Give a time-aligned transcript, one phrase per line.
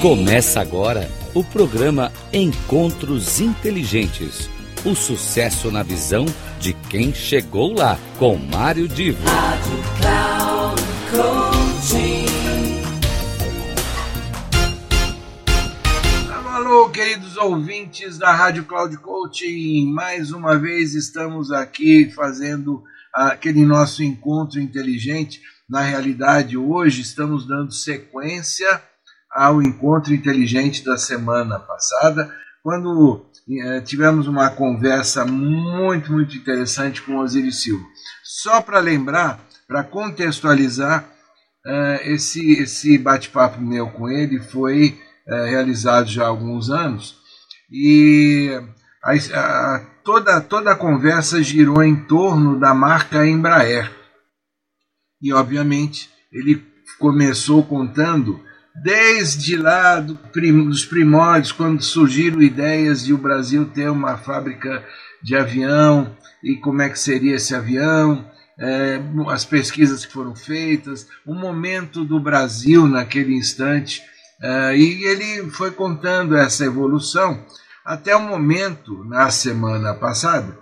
[0.00, 4.48] Começa agora o programa Encontros Inteligentes.
[4.82, 6.24] O sucesso na visão
[6.58, 9.22] de quem chegou lá, com Mário Divo.
[9.26, 9.76] Rádio
[11.10, 11.50] Cloud.
[16.32, 19.92] Alô, alô, queridos ouvintes da Rádio Cloud Coaching.
[19.92, 25.42] Mais uma vez estamos aqui fazendo aquele nosso encontro inteligente.
[25.68, 28.80] Na realidade, hoje estamos dando sequência
[29.32, 37.18] ao encontro inteligente da semana passada, quando eh, tivemos uma conversa muito, muito interessante com
[37.18, 37.84] Osiris Silva.
[38.24, 41.08] Só para lembrar, para contextualizar,
[41.66, 47.20] eh, esse, esse bate-papo meu com ele foi eh, realizado já há alguns anos
[47.70, 48.50] e
[49.02, 53.90] a, a, toda, toda a conversa girou em torno da marca Embraer.
[55.22, 56.64] E, obviamente, ele
[56.98, 58.40] começou contando
[58.74, 64.84] desde lá do prim, dos primórdios, quando surgiram ideias de o Brasil ter uma fábrica
[65.22, 68.24] de avião e como é que seria esse avião,
[68.58, 74.02] é, as pesquisas que foram feitas, o momento do Brasil naquele instante.
[74.42, 77.44] É, e ele foi contando essa evolução
[77.84, 80.56] até o momento, na semana passada,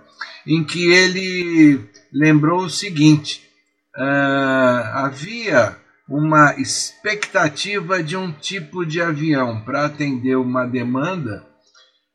[0.47, 1.79] em que ele
[2.11, 3.47] lembrou o seguinte:
[3.95, 5.77] uh, havia
[6.09, 11.45] uma expectativa de um tipo de avião para atender uma demanda,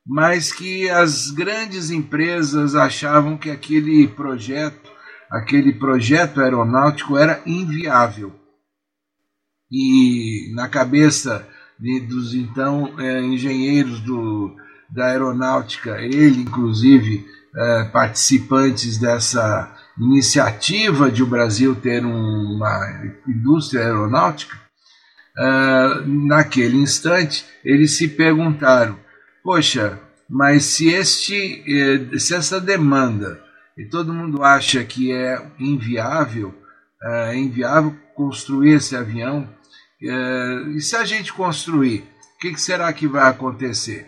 [0.04, 4.90] mas que as grandes empresas achavam que aquele projeto,
[5.30, 8.32] aquele projeto aeronáutico era inviável.
[9.70, 11.46] E na cabeça
[11.78, 14.54] de, dos então eh, engenheiros do,
[14.90, 17.24] da aeronáutica, ele inclusive
[17.56, 24.56] eh, participantes dessa iniciativa de o Brasil ter uma indústria aeronáutica,
[25.38, 28.98] uh, naquele instante eles se perguntaram:
[29.42, 33.42] poxa, mas se, este, eh, se essa demanda
[33.76, 36.54] e todo mundo acha que é inviável,
[37.02, 39.48] uh, é inviável construir esse avião,
[40.02, 42.04] uh, e se a gente construir,
[42.36, 44.06] o que será que vai acontecer?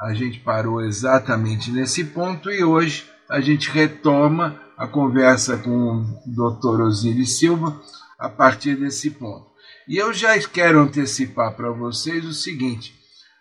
[0.00, 6.04] A gente parou exatamente nesse ponto e hoje a gente retoma a conversa com o
[6.26, 6.82] Dr.
[6.82, 7.80] Osiris Silva
[8.18, 9.46] a partir desse ponto.
[9.88, 12.94] E eu já quero antecipar para vocês o seguinte: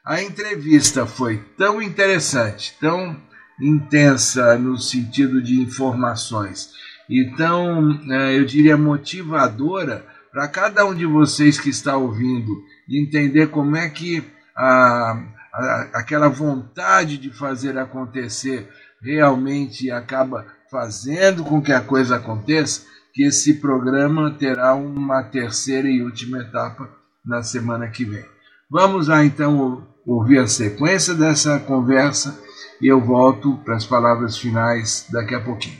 [0.05, 3.19] a entrevista foi tão interessante, tão
[3.59, 6.71] intensa no sentido de informações
[7.09, 7.99] e tão,
[8.31, 14.23] eu diria, motivadora para cada um de vocês que está ouvindo entender como é que
[14.55, 15.23] a,
[15.53, 18.69] a, aquela vontade de fazer acontecer
[19.01, 26.01] realmente acaba fazendo com que a coisa aconteça, que esse programa terá uma terceira e
[26.01, 26.89] última etapa
[27.25, 28.25] na semana que vem.
[28.69, 32.39] Vamos lá então ouvir a sequência dessa conversa
[32.81, 35.79] e eu volto para as palavras finais daqui a pouquinho.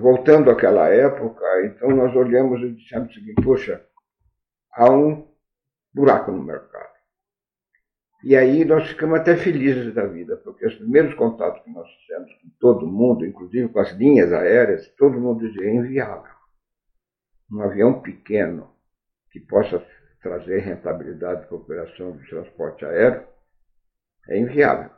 [0.00, 3.82] Voltando àquela época, então nós olhamos e dissemos o seguinte: poxa,
[4.74, 5.26] há um
[5.94, 6.91] buraco no mercado.
[8.24, 12.32] E aí nós ficamos até felizes da vida, porque os primeiros contatos que nós fizemos
[12.34, 16.32] com todo mundo, inclusive com as linhas aéreas, todo mundo dizia é inviável.
[17.50, 18.70] Um avião pequeno
[19.30, 19.84] que possa
[20.22, 23.26] trazer rentabilidade para a operação do transporte aéreo
[24.28, 24.90] é inviável.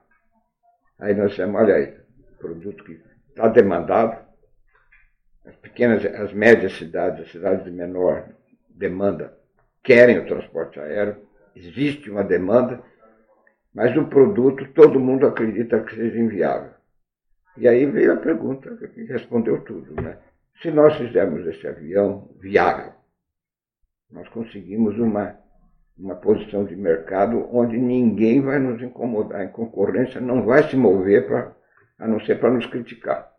[0.99, 1.99] Aí nós dissemos, olha aí,
[2.39, 4.23] produto que está demandado,
[5.47, 8.29] as pequenas, as médias cidades, as cidades de menor
[8.69, 9.37] demanda,
[9.83, 12.83] querem o transporte aéreo, existe uma demanda,
[13.75, 16.71] mas o produto todo mundo acredita que seja inviável.
[17.57, 20.01] E aí veio a pergunta que respondeu tudo.
[20.01, 20.19] Né?
[20.63, 22.93] Se nós fizermos esse avião viável,
[24.11, 25.37] nós conseguimos uma,
[25.99, 31.27] uma posição de mercado onde ninguém vai nos incomodar, a concorrência não vai se mover
[31.27, 31.53] pra,
[31.99, 33.33] a não ser para nos criticar.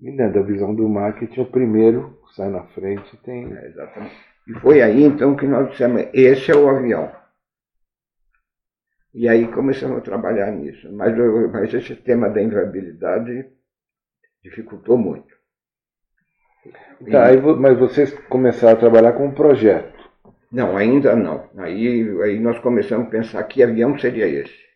[0.00, 3.52] E dentro da visão do marketing, o primeiro sai na frente tem.
[3.52, 4.14] É, exatamente.
[4.48, 7.12] E foi aí então que nós dissemos: esse é o avião.
[9.12, 10.90] E aí começamos a trabalhar nisso.
[10.92, 11.14] Mas,
[11.52, 13.46] mas esse tema da inviabilidade
[14.42, 15.38] dificultou muito.
[17.10, 17.28] Tá,
[17.58, 19.98] mas vocês começaram a trabalhar com um projeto?
[20.52, 21.48] Não, ainda não.
[21.56, 24.70] Aí, aí nós começamos a pensar que avião seria esse.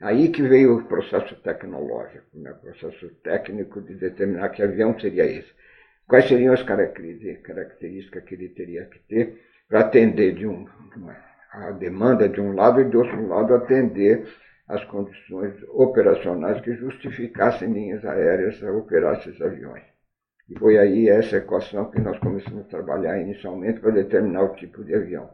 [0.00, 2.50] Aí que veio o processo tecnológico, né?
[2.50, 5.50] o processo técnico de determinar que avião seria esse.
[6.06, 11.16] Quais seriam as características que ele teria que ter para atender de um, uma,
[11.52, 14.26] a demanda de um lado e de outro lado atender
[14.68, 19.84] as condições operacionais que justificassem linhas aéreas a operar esses aviões.
[20.48, 24.84] E foi aí essa equação que nós começamos a trabalhar inicialmente para determinar o tipo
[24.84, 25.30] de avião.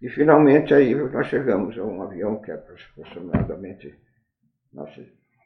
[0.00, 3.94] E finalmente aí nós chegamos a um avião que é aproximadamente,
[4.72, 5.04] nossa,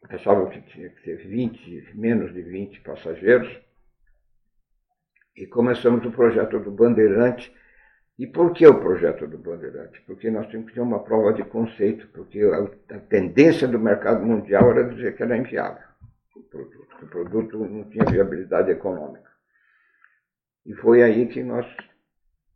[0.09, 3.61] pensava que tinha que ter 20, menos de 20 passageiros.
[5.37, 7.53] E começamos o projeto do Bandeirante.
[8.16, 10.00] E por que o projeto do Bandeirante?
[10.02, 14.70] Porque nós tínhamos que ter uma prova de conceito, porque a, tendência do mercado mundial
[14.70, 15.82] era dizer que era inviável
[16.37, 19.31] o produto, que o produto não tinha viabilidade econômica.
[20.64, 21.66] E foi aí que nós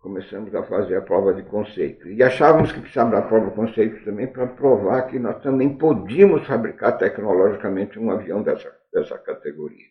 [0.00, 2.08] começamos a fazer a prova de conceito.
[2.08, 6.46] E achávamos que precisava da prova de conceito também para provar que nós também podíamos
[6.46, 9.87] fabricar tecnologicamente um avião dessa, dessa categoria.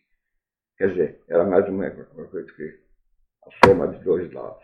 [0.77, 2.79] Quer dizer, era mais uma coisa que
[3.45, 4.63] a soma de dois lados.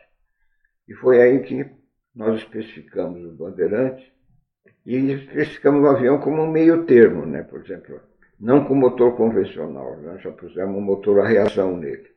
[0.87, 1.65] E foi aí que
[2.15, 4.11] nós especificamos o Bandeirante
[4.85, 7.43] e especificamos o avião como um meio termo, né?
[7.43, 7.99] por exemplo,
[8.39, 12.11] não com motor convencional, nós já pusemos um motor a reação nele.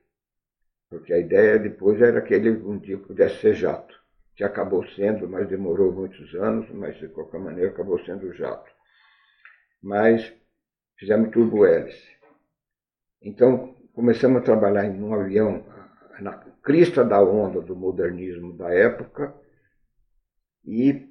[0.89, 3.95] Porque a ideia depois era que ele um dia pudesse ser jato,
[4.35, 8.71] que acabou sendo, mas demorou muitos anos, mas de qualquer maneira acabou sendo jato.
[9.83, 10.33] Mas
[10.99, 12.17] fizemos turbo-hélice.
[13.23, 15.65] Então começamos a trabalhar em um avião
[16.21, 16.33] na
[16.67, 19.33] crista da onda do modernismo da época
[20.65, 21.09] e,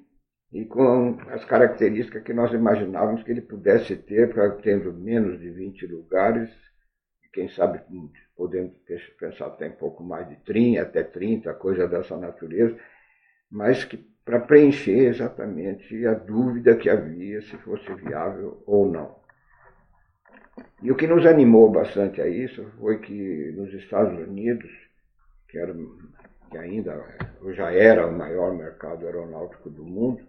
[0.52, 5.86] e com as características que nós imaginávamos que ele pudesse ter, tendo menos de 20
[5.86, 6.50] lugares,
[7.32, 7.80] quem sabe
[8.36, 8.74] podemos
[9.18, 12.78] pensar até um pouco mais de 30, até 30, coisa dessa natureza,
[13.50, 19.16] mas que para preencher exatamente a dúvida que havia se fosse viável ou não.
[20.82, 24.85] E o que nos animou bastante a isso foi que nos Estados Unidos,
[25.48, 25.74] que, era,
[26.50, 27.04] que ainda
[27.52, 30.22] já era o maior mercado aeronáutico do mundo,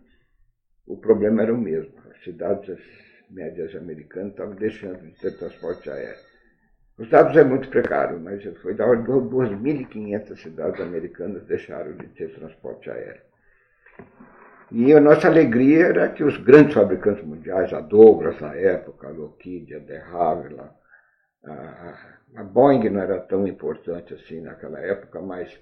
[0.86, 1.94] o problema era o mesmo.
[2.10, 2.80] As cidades
[3.30, 6.28] médias americanas estavam deixando de ter transporte aéreo.
[6.98, 12.08] Os dados é muito precário, mas foi da ordem de 2.500 cidades americanas deixaram de
[12.08, 13.22] ter transporte aéreo.
[14.72, 19.12] E a nossa alegria era que os grandes fabricantes mundiais, a Douglas na época, a
[19.12, 20.72] Lockheed, a De Havilland,
[21.44, 25.60] a, a Boeing não era tão importante assim naquela época, mas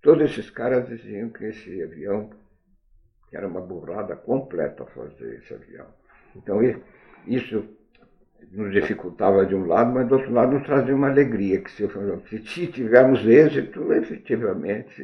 [0.00, 2.30] todos esses caras diziam que esse avião
[3.32, 5.86] era uma burrada completa fazer esse avião.
[6.36, 6.60] Então
[7.26, 7.64] isso
[8.50, 11.88] nos dificultava de um lado, mas do outro lado nos trazia uma alegria, que se,
[12.44, 15.02] se tivermos êxito, efetivamente,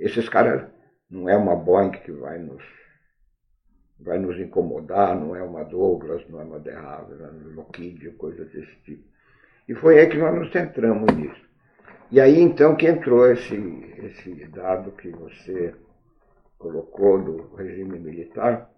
[0.00, 0.68] esses caras
[1.10, 2.62] não é uma Boeing que vai nos,
[4.02, 7.54] vai nos incomodar, não é uma Douglas, não é uma De Havilland, não é uma
[7.56, 9.04] Lockheed, coisa desse tipo.
[9.68, 11.42] E foi aí que nós nos centramos nisso.
[12.10, 13.56] E aí então que entrou esse,
[13.98, 15.74] esse dado que você
[16.58, 18.70] colocou do regime militar,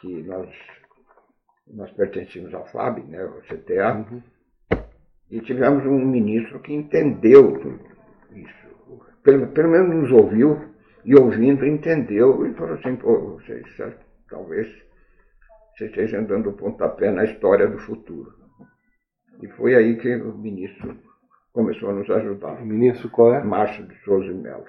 [0.00, 0.48] que nós
[1.72, 4.22] nós pertencíamos ao FAB, né, ao CTA, uhum.
[5.30, 7.78] e tivemos um ministro que entendeu
[8.32, 9.00] isso.
[9.22, 10.70] Pelo, pelo menos nos ouviu
[11.04, 13.64] e ouvindo entendeu e falou assim, pô, vocês
[14.30, 14.66] talvez
[15.76, 18.34] vocês estejam dando pontapé na história do futuro.
[19.42, 20.96] E foi aí que o ministro
[21.52, 22.62] começou a nos ajudar.
[22.62, 23.42] O ministro qual é?
[23.42, 24.66] Márcio de Souza Melo.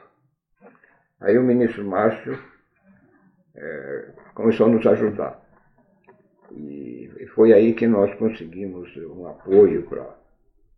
[1.19, 2.39] Aí o ministro Márcio
[3.55, 5.41] é, começou a nos ajudar.
[6.51, 6.91] E
[7.35, 10.17] foi aí que nós conseguimos um apoio para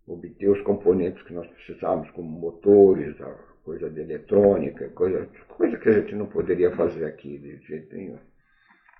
[0.08, 3.16] obter os componentes que nós precisávamos, como motores,
[3.64, 8.20] coisa de eletrônica, coisa, coisa que a gente não poderia fazer aqui de jeito nenhum.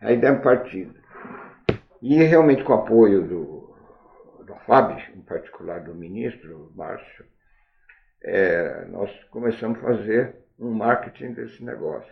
[0.04, 0.94] Aí demos partida.
[2.02, 3.76] E realmente com o apoio do,
[4.46, 7.26] do FAB, em particular do ministro Márcio,
[8.22, 12.12] é, nós começamos a fazer um marketing desse negócio.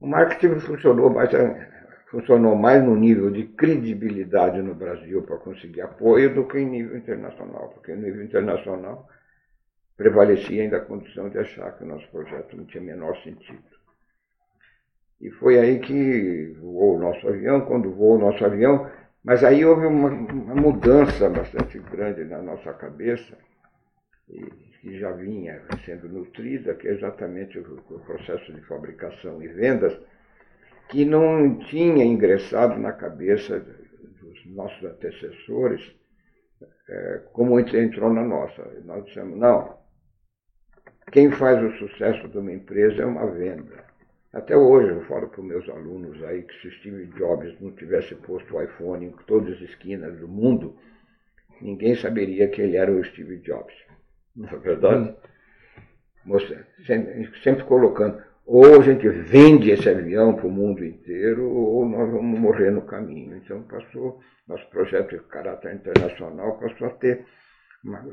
[0.00, 1.80] O marketing funcionou bastante
[2.10, 6.96] funcionou mais no nível de credibilidade no Brasil para conseguir apoio do que em nível
[6.96, 9.08] internacional, porque no nível internacional
[9.96, 13.62] prevalecia ainda a condição de achar que o nosso projeto não tinha menor sentido.
[15.20, 18.90] E foi aí que voou o nosso avião, quando voou o nosso avião,
[19.22, 23.36] mas aí houve uma, uma mudança bastante grande na nossa cabeça,
[24.80, 29.98] que já vinha sendo nutrida, que é exatamente o, o processo de fabricação e vendas,
[30.88, 36.00] que não tinha ingressado na cabeça dos nossos antecessores
[36.88, 38.62] é, como entrou na nossa.
[38.84, 39.78] Nós dissemos, não,
[41.12, 43.89] quem faz o sucesso de uma empresa é uma venda.
[44.32, 48.14] Até hoje eu falo para os meus alunos aí que se Steve Jobs não tivesse
[48.14, 50.76] posto o iPhone em todas as esquinas do mundo,
[51.60, 53.74] ninguém saberia que ele era o Steve Jobs.
[54.36, 55.14] Não é verdade?
[56.26, 56.38] Hum.
[56.86, 58.22] Sempre, sempre colocando
[58.52, 62.82] ou a gente vende esse avião para o mundo inteiro, ou nós vamos morrer no
[62.82, 63.36] caminho.
[63.36, 67.24] Então passou, nosso projeto de caráter internacional passou a ter
[67.84, 68.04] uma,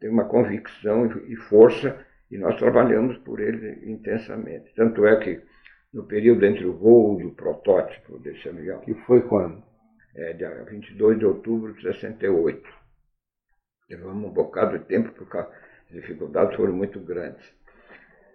[0.00, 4.72] ter uma convicção e força E nós trabalhamos por ele intensamente.
[4.74, 5.42] Tanto é que
[5.92, 8.80] no período entre o voo e o protótipo desse avião.
[8.80, 9.62] Que foi quando?
[10.14, 12.68] É, dia 22 de outubro de 68.
[13.88, 15.48] Levamos um bocado de tempo porque as
[15.90, 17.52] dificuldades foram muito grandes.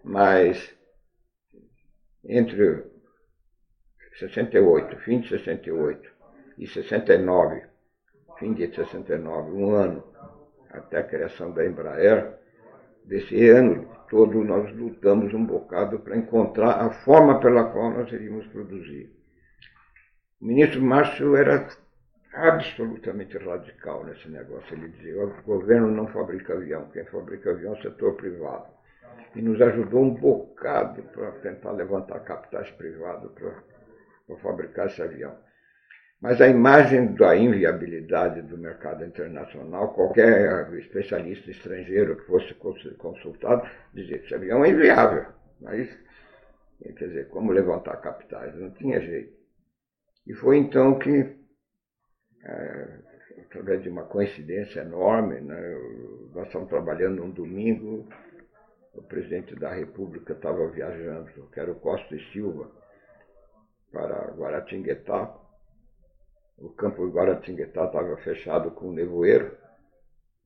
[0.04, 0.76] Mas
[2.24, 2.84] entre
[4.20, 6.10] 68, fim de 68
[6.58, 7.64] e 69,
[8.40, 10.04] fim de 69, um ano
[10.70, 12.38] até a criação da Embraer,
[13.08, 18.46] desse ano todo nós lutamos um bocado para encontrar a forma pela qual nós iríamos
[18.48, 19.12] produzir.
[20.42, 21.68] O ministro Márcio era
[22.34, 24.76] absolutamente radical nesse negócio.
[24.76, 28.68] Ele dizia: o governo não fabrica avião, quem fabrica avião é o setor privado.
[29.36, 35.36] E nos ajudou um bocado para tentar levantar capitais privados para, fabricar esse avião.
[36.22, 42.54] Mas a imagem da inviabilidade do mercado internacional, qualquer especialista estrangeiro que fosse
[42.98, 45.26] consultado dizia que esse avião é inviável.
[45.62, 45.90] Mas,
[46.82, 48.56] quer dizer, como levantar capitais?
[48.56, 49.36] Não tinha jeito.
[50.26, 51.36] E foi então que,
[52.44, 53.00] é,
[53.46, 55.62] através de uma coincidência enorme, né,
[56.34, 58.08] nós estávamos trabalhando um domingo,
[58.94, 62.72] o presidente da República estava viajando, que era o Costa e Silva,
[63.92, 65.45] para Guaratinguetá,
[66.58, 69.56] o campo de Guaratinguetá estava fechado com nevoeiro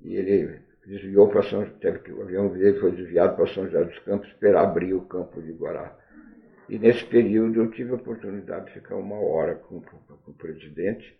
[0.02, 3.84] e ele desviou para São teve que o avião dele foi desviado para São José
[3.84, 5.96] dos Campos para abrir o campo de Guará.
[6.68, 11.18] E nesse período eu tive a oportunidade de ficar uma hora com, com o presidente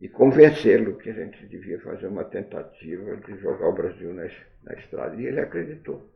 [0.00, 4.28] e convencê-lo que a gente devia fazer uma tentativa de jogar o Brasil na,
[4.62, 5.14] na estrada.
[5.16, 6.08] E ele acreditou.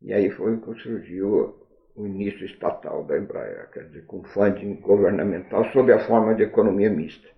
[0.00, 1.67] E aí foi que surgiu
[1.98, 6.88] o início estatal da Embraer, quer dizer, com funding governamental sob a forma de economia
[6.88, 7.28] mista.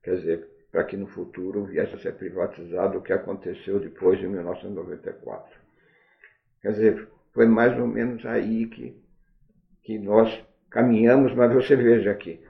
[0.00, 4.28] Quer dizer, para que no futuro viesse a ser privatizado o que aconteceu depois de
[4.28, 5.58] 1994.
[6.62, 8.96] Quer dizer, foi mais ou menos aí que,
[9.82, 12.40] que nós caminhamos, mas você veja aqui,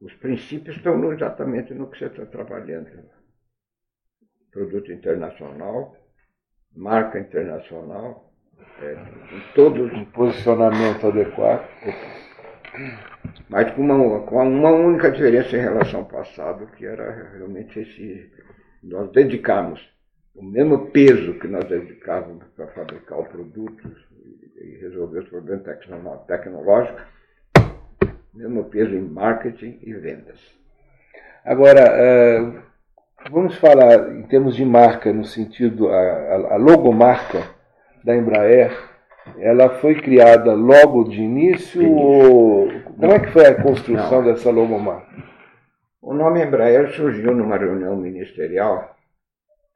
[0.00, 2.88] os princípios estão exatamente no que você está trabalhando.
[4.52, 5.96] Produto internacional,
[6.72, 8.32] marca internacional,
[8.82, 8.96] é,
[9.54, 11.68] todos um posicionamento adequado.
[13.48, 18.30] Mas com uma, com uma única diferença em relação ao passado, que era realmente esse.
[18.82, 19.80] Nós dedicamos
[20.34, 23.96] o mesmo peso que nós dedicávamos para fabricar o produto
[24.60, 25.64] e resolver os problemas
[26.26, 27.02] tecnológicos,
[28.34, 30.40] mesmo peso em marketing e vendas.
[31.44, 32.40] Agora, é,
[33.30, 37.53] vamos falar em termos de marca, no sentido, a, a logomarca
[38.04, 38.70] da Embraer,
[39.38, 42.68] ela foi criada logo de início ou
[42.98, 44.24] como é que foi a construção Não.
[44.24, 45.10] dessa logomarca?
[46.02, 48.94] O nome Embraer surgiu numa reunião ministerial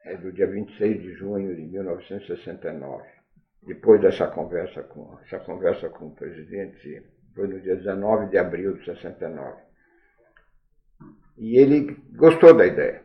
[0.05, 3.03] é, do dia 26 de junho de 1969.
[3.63, 8.77] Depois dessa conversa com, essa conversa com o presidente, foi no dia 19 de abril
[8.77, 9.57] de 69.
[11.35, 13.01] E ele gostou da ideia.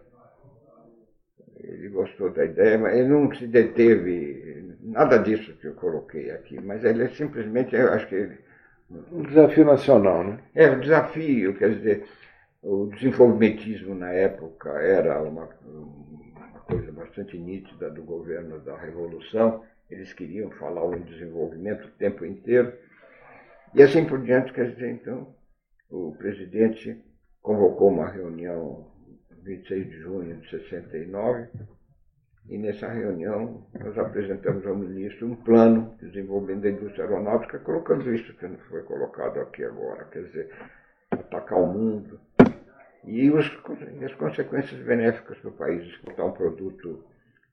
[1.84, 6.58] Ele gostou da ideia, mas ele não se deteve, nada disso que eu coloquei aqui,
[6.58, 8.14] mas ele é simplesmente, eu acho que.
[8.14, 8.38] Ele,
[9.12, 10.38] um desafio nacional, né?
[10.54, 12.06] É, um desafio, quer dizer,
[12.62, 20.12] o desenvolvimentismo na época era uma, uma coisa bastante nítida do governo da Revolução, eles
[20.14, 22.72] queriam falar o desenvolvimento o tempo inteiro,
[23.74, 25.34] e assim por diante, quer dizer, então,
[25.90, 26.98] o presidente
[27.42, 28.86] convocou uma reunião
[29.44, 31.48] 26 de junho de 69,
[32.48, 38.14] e nessa reunião nós apresentamos ao ministro um plano de desenvolvimento da indústria aeronáutica, colocando
[38.14, 40.50] isso que não foi colocado aqui agora, quer dizer,
[41.10, 42.20] atacar o mundo.
[43.04, 43.46] E, os,
[44.00, 47.04] e as consequências benéficas para o país, exportar um produto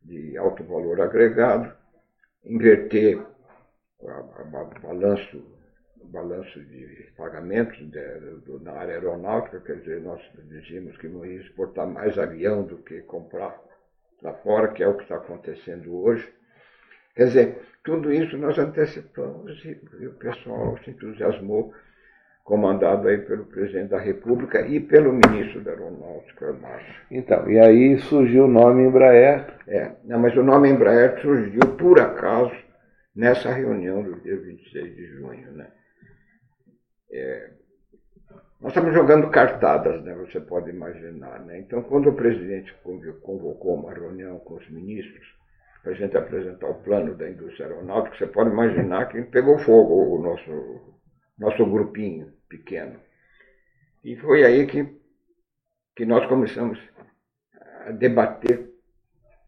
[0.03, 1.73] de alto valor agregado,
[2.43, 3.21] inverter
[3.99, 5.43] o balanço
[6.03, 7.77] balanço de pagamentos
[8.61, 13.01] na área aeronáutica, quer dizer, nós dizíamos que não ia exportar mais avião do que
[13.01, 13.57] comprar
[14.21, 16.31] lá fora, que é o que está acontecendo hoje.
[17.15, 21.73] Quer dizer, tudo isso nós antecipamos e, e o pessoal se entusiasmou,
[22.43, 26.93] comandado aí pelo presidente da República e pelo ministro da Aeronáutica, Márcio.
[27.09, 29.45] Então, e aí surgiu o nome Embraer.
[29.67, 32.55] É, não, mas o nome Embraer surgiu por acaso
[33.15, 35.67] nessa reunião do dia 26 de junho, né?
[37.11, 37.51] É,
[38.61, 41.39] nós estamos jogando cartadas, né, você pode imaginar.
[41.39, 41.59] Né?
[41.59, 42.73] Então, quando o presidente
[43.23, 45.27] convocou uma reunião com os ministros
[45.81, 50.15] para a gente apresentar o plano da indústria aeronáutica, você pode imaginar que pegou fogo
[50.15, 50.95] o nosso,
[51.39, 52.99] nosso grupinho pequeno.
[54.03, 54.95] E foi aí que,
[55.95, 56.79] que nós começamos
[57.87, 58.69] a debater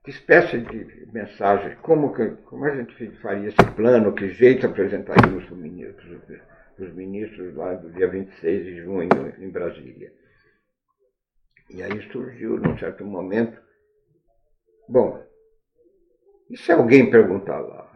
[0.03, 5.45] que espécie de mensagem, como, que, como a gente faria esse plano, que jeito apresentaríamos
[5.45, 6.19] para os ministros,
[6.79, 10.11] os ministros lá do dia 26 de junho em Brasília.
[11.69, 13.59] E aí surgiu, num certo momento,
[14.87, 15.23] bom,
[16.49, 17.89] e se alguém perguntar lá?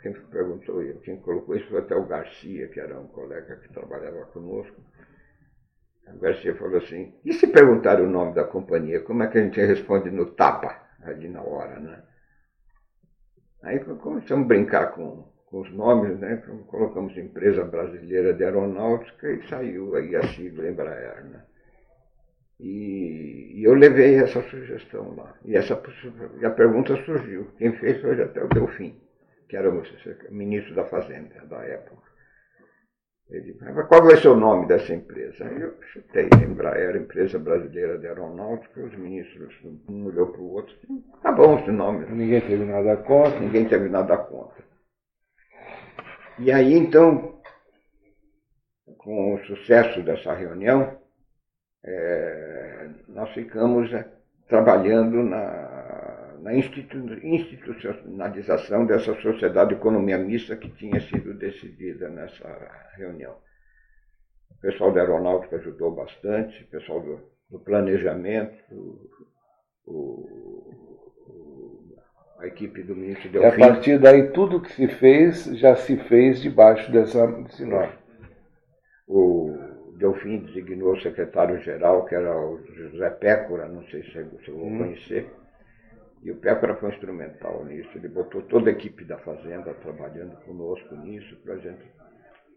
[0.00, 4.24] Quem perguntou, quem colocou isso foi até o Garcia, que era um colega que trabalhava
[4.26, 4.80] conosco.
[6.08, 9.42] O Garcia falou assim, e se perguntar o nome da companhia, como é que a
[9.42, 10.86] gente responde no tapa?
[11.10, 12.02] ali na hora, né?
[13.62, 16.42] Aí começamos a brincar com, com os nomes, né?
[16.66, 21.42] Colocamos Empresa Brasileira de Aeronáutica e saiu aí a sigla Embraer, né?
[22.58, 25.34] E, e, eu levei essa sugestão lá.
[25.44, 25.80] E, essa,
[26.40, 27.48] e a pergunta surgiu.
[27.58, 28.98] Quem fez foi até o Delfim,
[29.48, 29.82] que era o
[30.30, 32.06] ministro da Fazenda da época.
[33.28, 35.44] Ele disse, mas qual vai ser o nome dessa empresa?
[35.44, 39.52] Aí eu chutei, Embraer, Empresa Brasileira de Aeronáutica, os ministros,
[39.88, 40.74] um olhou para o outro,
[41.22, 42.06] tá bom esse nome.
[42.06, 43.40] Ninguém teve nada contra.
[43.40, 44.64] Ninguém teve nada contra.
[46.38, 47.40] E aí, então,
[48.98, 51.00] com o sucesso dessa reunião,
[51.82, 54.06] é, nós ficamos é,
[54.46, 62.46] trabalhando na, na institucionalização dessa sociedade de economia mista que tinha sido decidida nessa
[62.96, 63.34] reunião.
[64.50, 69.08] O pessoal da aeronáutica ajudou bastante, o pessoal do, do planejamento, o,
[69.86, 70.95] o,
[72.38, 73.60] a equipe do ministro Delfim.
[73.60, 77.92] E a partir daí, tudo que se fez, já se fez debaixo dessa, desse nome.
[79.06, 79.56] O
[79.96, 84.78] Delfim designou o secretário-geral, que era o José Pécora, não sei se você vou hum.
[84.78, 85.30] conhecer,
[86.22, 87.90] e o Pécora foi instrumental nisso.
[87.94, 91.84] Ele botou toda a equipe da Fazenda trabalhando conosco nisso, para a gente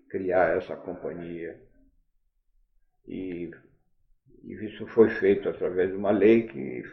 [0.10, 1.56] criar essa companhia.
[3.08, 3.52] E,
[4.44, 6.84] e, isso foi feito através de uma lei que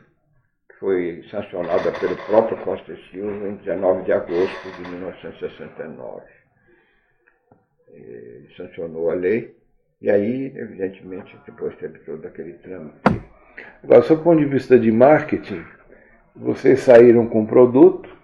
[0.78, 6.22] foi sancionada pelo próprio Costa Silva em 19 de agosto de 1969.
[7.92, 9.56] Ele sancionou a lei
[10.00, 12.96] e aí, evidentemente, depois teve todo aquele trâmite.
[13.82, 15.64] Agora, do ponto de vista de marketing,
[16.34, 18.14] vocês saíram com o produto,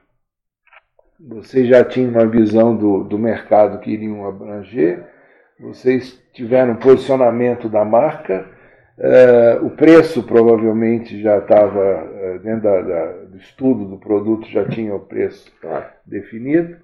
[1.18, 5.04] vocês já tinham uma visão do, do mercado que iriam abranger,
[5.58, 8.46] vocês tiveram posicionamento da marca,
[8.98, 14.64] uh, o preço provavelmente já estava, uh, dentro da, da, do estudo do produto, já
[14.68, 15.52] tinha o preço
[16.06, 16.76] definido.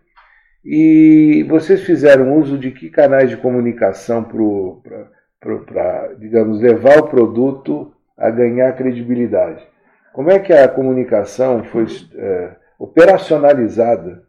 [0.64, 8.28] E vocês fizeram uso de que canais de comunicação para, digamos, levar o produto a
[8.30, 9.66] ganhar credibilidade?
[10.12, 14.24] Como é que a comunicação foi é, operacionalizada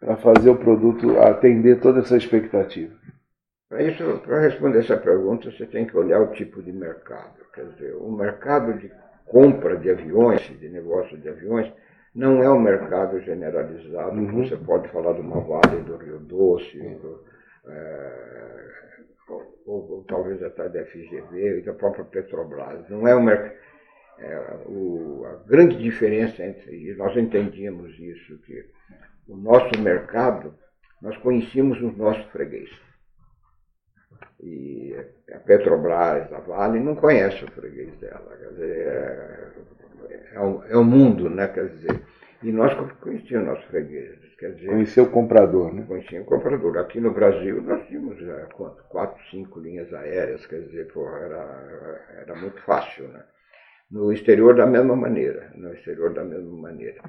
[0.00, 2.94] para fazer o produto atender toda essa expectativa?
[3.68, 7.34] Para isso, para responder essa pergunta, você tem que olhar o tipo de mercado.
[7.52, 8.92] Quer dizer, o mercado de
[9.24, 11.72] compra de aviões, de negócio de aviões,
[12.14, 14.16] não é um mercado generalizado.
[14.16, 14.46] Uhum.
[14.46, 17.24] Você pode falar de uma Vale do Rio Doce, do,
[17.66, 18.68] é,
[19.28, 22.88] ou, ou, talvez até da FGV e da própria Petrobras.
[22.88, 23.66] Não é um mercado.
[24.18, 28.64] É, o, a grande diferença entre, e nós entendíamos isso, que
[29.28, 30.54] o nosso mercado,
[31.02, 32.86] nós conhecíamos os nossos fregueses.
[34.40, 34.96] E
[35.32, 38.36] a Petrobras, a Vale, não conhece o freguês dela.
[38.38, 39.52] Quer dizer, é,
[40.34, 41.48] é o, é o mundo, né?
[41.48, 42.02] Quer dizer,
[42.42, 44.34] e nós conhecíamos nossos fregueses.
[44.38, 45.84] Quer dizer, Conhecia o comprador, né?
[45.88, 46.78] Conhecia o comprador.
[46.78, 52.06] Aqui no Brasil nós tínhamos é, quanto, quatro, cinco linhas aéreas, quer dizer, porra, era,
[52.22, 53.24] era muito fácil, né?
[53.90, 57.00] No exterior da mesma maneira, no exterior da mesma maneira.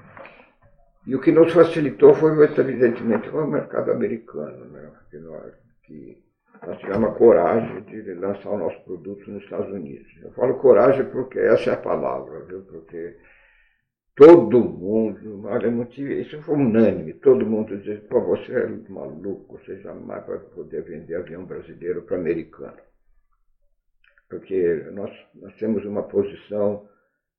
[1.06, 4.92] E o que nos facilitou foi, evidentemente, o mercado americano, né?
[5.10, 6.24] Que nós, que
[6.66, 10.08] nós tivemos a coragem de lançar o nosso produto nos Estados Unidos.
[10.22, 12.62] Eu falo coragem porque essa é a palavra, viu?
[12.64, 13.18] Porque
[14.16, 19.60] todo mundo, olha, não tive, isso foi unânime, todo mundo dizia, pô, você é maluco,
[19.60, 22.78] você jamais vai poder vender avião brasileiro para americano.
[24.30, 26.88] Porque nós, nós temos uma posição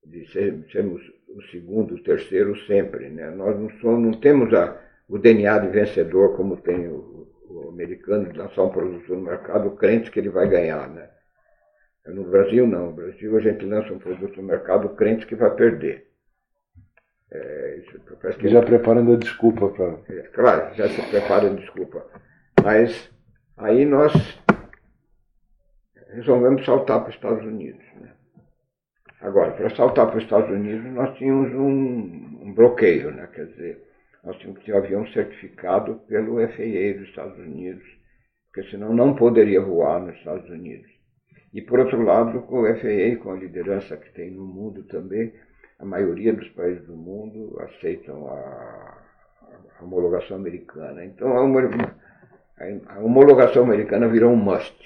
[0.04, 3.30] de ser, sermos o segundo, o terceiro sempre, né?
[3.30, 7.17] Nós não, somos, não temos a, o DNA de vencedor como tem o,
[7.48, 11.08] o americano de lançar um produto no mercado crente que ele vai ganhar, né?
[12.06, 12.86] No Brasil, não.
[12.86, 16.08] No Brasil, a gente lança um produto no mercado crente que vai perder.
[17.30, 18.00] É, isso,
[18.38, 19.98] que já preparando a desculpa para.
[20.08, 22.06] É, claro, já se prepara a desculpa.
[22.62, 23.10] Mas
[23.56, 24.12] aí nós
[26.10, 27.84] resolvemos saltar para os Estados Unidos.
[28.00, 28.12] Né?
[29.20, 33.28] Agora, para saltar para os Estados Unidos, nós tínhamos um, um bloqueio, né?
[33.34, 33.84] quer dizer,
[34.24, 37.84] nós tínhamos que ter um avião certificado pelo FAA dos Estados Unidos,
[38.46, 40.90] porque senão não poderia voar nos Estados Unidos.
[41.52, 45.32] E por outro lado, com o FAA, com a liderança que tem no mundo também,
[45.78, 48.98] a maioria dos países do mundo aceitam a,
[49.78, 51.04] a homologação americana.
[51.04, 54.76] Então a, a, homologação americana virou um must.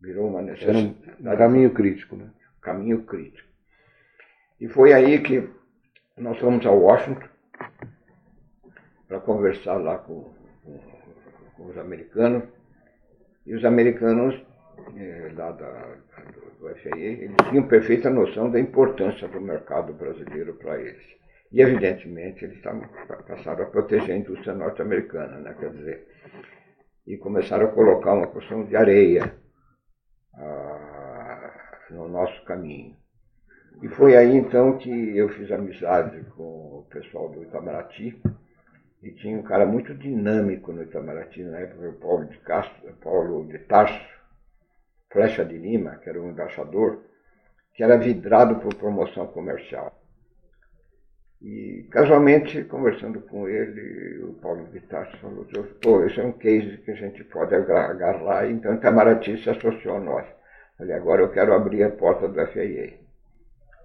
[0.00, 0.96] Virou uma necessidade.
[1.20, 2.30] Era um caminho crítico, né?
[2.60, 3.48] Caminho crítico.
[4.60, 5.48] E foi aí que
[6.16, 7.28] nós fomos a Washington
[9.12, 10.32] para conversar lá com,
[10.64, 10.78] com,
[11.54, 12.44] com, os americanos.
[13.44, 14.34] E os americanos
[14.96, 15.96] eh, lá da,
[16.32, 21.04] do, do FAA, eles tinham perfeita noção da importância do mercado brasileiro para eles.
[21.52, 22.88] E, evidentemente, eles tavam,
[23.28, 25.54] passaram a proteger a indústria norte-americana, né?
[25.60, 26.08] quer dizer,
[27.06, 29.34] e começaram a colocar uma porção de areia
[30.34, 31.50] ah,
[31.90, 32.96] no nosso caminho.
[33.82, 38.18] E foi aí então que eu fiz amizade com o pessoal do Itamaraty,
[39.02, 43.46] e tinha um cara muito dinâmico no Itamaraty na época, o Paulo de Castro, Paulo
[43.48, 44.08] de Tarso,
[45.10, 47.02] Flecha de Lima, que era o embaixador,
[47.74, 49.98] que era vidrado por promoção comercial.
[51.40, 55.44] E casualmente, conversando com ele, o Paulo de Tarso falou,
[55.82, 60.00] pô, esse é um case que a gente pode agarrar, então Itamaraty se associou a
[60.00, 60.26] nós.
[60.78, 63.01] Falei, agora eu quero abrir a porta do FAA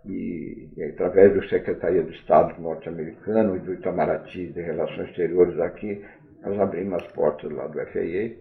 [0.05, 6.03] e, e através do Secretaria de Estado norte-americano e do Itamaraty de Relações Exteriores aqui,
[6.41, 8.35] nós abrimos as portas lá do FAA.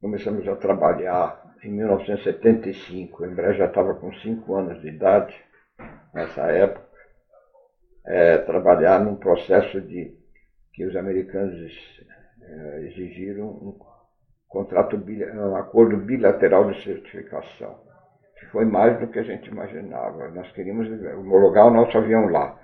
[0.00, 5.34] Começamos a trabalhar em 1975, o Embraer já estava com 5 anos de idade
[6.14, 6.86] nessa época,
[8.06, 10.14] é, trabalhar num processo de
[10.72, 11.72] que os americanos
[12.42, 13.78] é, exigiram um
[14.46, 17.85] contrato, um acordo bilateral de certificação
[18.38, 20.28] que foi mais do que a gente imaginava.
[20.28, 22.58] Nós queríamos homologar o nosso avião lá,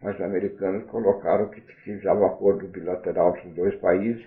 [0.00, 4.24] mas os americanos colocaram que precisava acordo bilateral dos dois países,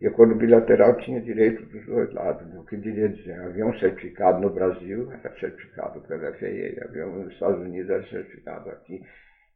[0.00, 2.46] e acordo bilateral tinha direito dos dois lados.
[2.54, 7.60] O que queria dizer, avião certificado no Brasil era certificado pela FAA, avião nos Estados
[7.60, 9.02] Unidos era certificado aqui.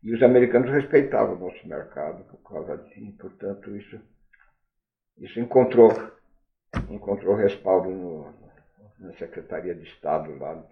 [0.02, 4.00] E os americanos respeitavam o nosso mercado por causa disso, portanto, isso,
[5.18, 5.90] isso encontrou,
[6.88, 8.34] encontrou respaldo no,
[8.98, 10.64] na Secretaria de Estado lá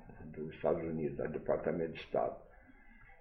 [0.44, 2.36] dos Estados Unidos, do Departamento de Estado.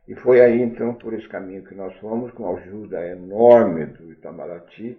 [0.07, 4.11] E foi aí, então, por esse caminho que nós fomos, com a ajuda enorme do
[4.11, 4.97] Itamaraty.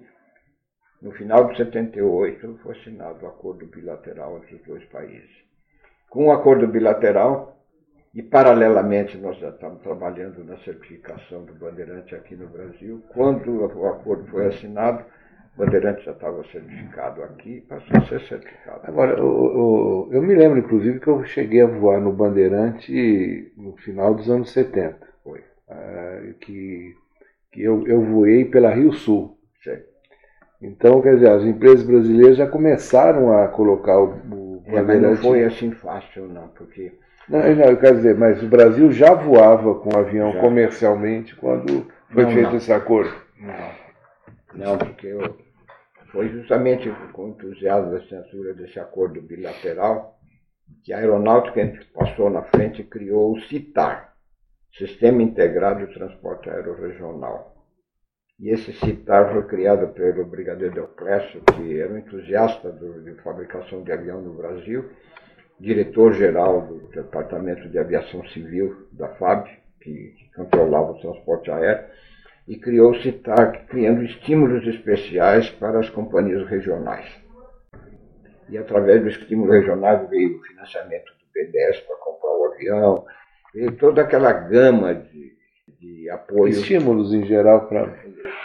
[1.01, 5.31] No final de 78, foi assinado o acordo bilateral entre os dois países.
[6.11, 7.57] Com o acordo bilateral,
[8.15, 13.87] e paralelamente nós já estamos trabalhando na certificação do Bandeirante aqui no Brasil, quando o
[13.87, 15.05] acordo foi assinado,
[15.59, 18.81] Bandeirante já estava certificado aqui, passou a ser certificado.
[18.85, 23.77] Agora, o, o, eu me lembro, inclusive, que eu cheguei a voar no Bandeirante no
[23.77, 24.97] final dos anos 70.
[25.25, 25.41] Foi.
[25.69, 26.95] Uh, que
[27.53, 29.37] que eu, eu voei pela Rio Sul.
[29.63, 29.79] Sim.
[30.61, 34.87] Então, quer dizer, as empresas brasileiras já começaram a colocar o, o é, Bandeirante.
[34.87, 36.93] Mas não foi assim fácil, não, porque.
[37.29, 40.41] Não, não, quer dizer, mas o Brasil já voava com o avião já.
[40.41, 42.57] comercialmente quando foi não, feito não.
[42.57, 43.13] esse acordo.
[43.41, 43.89] Não.
[44.55, 45.37] Não, porque eu,
[46.13, 50.19] foi justamente com o entusiasmo da censura desse acordo bilateral
[50.83, 51.61] que a aeronáutica
[51.95, 54.15] passou na frente e criou o CITAR,
[54.77, 57.55] Sistema Integrado de Transporte Aerorregional.
[58.39, 63.83] E esse CITAR foi criado pelo brigadeiro Deoclésio, que era um entusiasta do, de fabricação
[63.83, 64.91] de avião no Brasil,
[65.59, 69.49] diretor-geral do Departamento de Aviação Civil da FAB,
[69.81, 71.87] que, que controlava o transporte aéreo,
[72.49, 77.07] e criou o CITAC, criando estímulos especiais para as companhias regionais.
[78.49, 83.05] E através do estímulo regional veio o financiamento do BDS para comprar o avião,
[83.55, 85.33] veio toda aquela gama de,
[85.79, 86.53] de apoio.
[86.53, 87.95] Estímulos em geral para.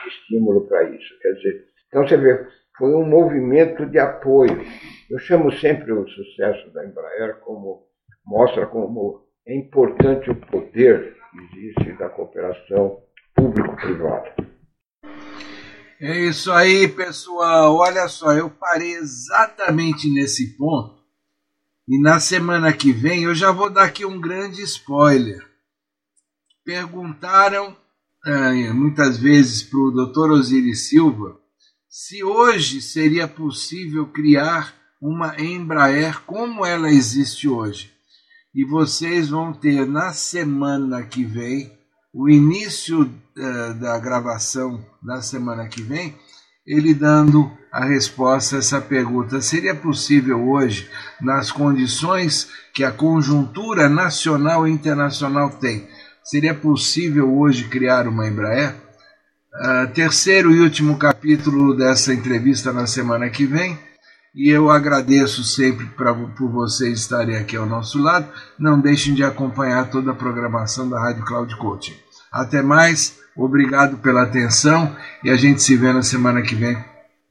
[0.06, 1.18] Estímulo para isso.
[1.22, 2.46] Quer dizer, então você vê,
[2.78, 4.62] foi um movimento de apoio.
[5.10, 7.88] Eu chamo sempre o sucesso da Embraer como
[8.26, 13.02] mostra como é importante o poder que existe da cooperação
[13.44, 14.30] público-privado.
[16.00, 17.76] É isso aí, pessoal.
[17.76, 21.02] Olha só, eu parei exatamente nesse ponto.
[21.88, 25.46] E na semana que vem eu já vou dar aqui um grande spoiler.
[26.64, 27.76] Perguntaram
[28.26, 30.32] é, muitas vezes para o Dr.
[30.32, 31.38] Osiris Silva
[31.90, 37.92] se hoje seria possível criar uma Embraer como ela existe hoje.
[38.56, 41.83] E vocês vão ter na semana que vem
[42.14, 46.16] o início uh, da gravação da semana que vem,
[46.66, 49.42] ele dando a resposta a essa pergunta.
[49.42, 50.88] Seria possível hoje,
[51.20, 55.88] nas condições que a conjuntura nacional e internacional tem,
[56.24, 58.76] seria possível hoje criar uma Embraer?
[59.56, 63.78] Uh, terceiro e último capítulo dessa entrevista na semana que vem.
[64.36, 68.28] e eu agradeço sempre pra, por vocês estarem aqui ao nosso lado.
[68.58, 72.03] Não deixem de acompanhar toda a programação da Rádio Cloud Coaching.
[72.34, 76.76] Até mais, obrigado pela atenção e a gente se vê na semana que vem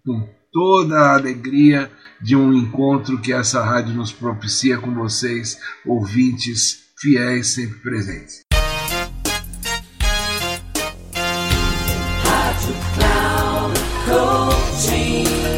[0.07, 6.85] com toda a alegria de um encontro que essa rádio nos propicia com vocês, ouvintes
[7.01, 8.43] fiéis, sempre presentes.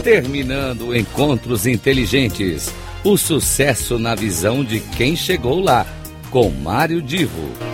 [0.03, 2.73] Terminando Encontros Inteligentes.
[3.05, 5.87] O sucesso na visão de quem chegou lá,
[6.31, 7.74] com Mário Divo.